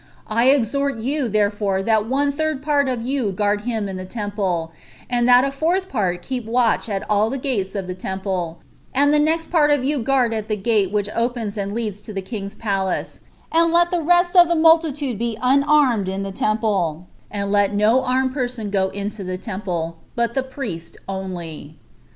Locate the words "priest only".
20.41-21.77